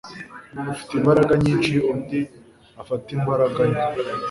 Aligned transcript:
ufite 0.73 0.91
imbaraga 0.99 1.33
nyinshi 1.43 1.73
undi 1.91 2.19
afate 2.81 3.07
imbaraga 3.17 3.61
nke 3.71 3.85